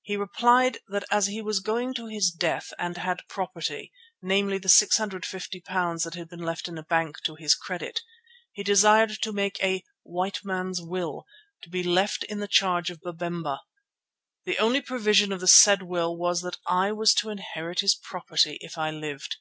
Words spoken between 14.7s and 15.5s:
provision of the